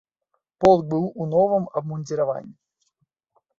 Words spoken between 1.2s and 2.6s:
у новым абмундзіраванні.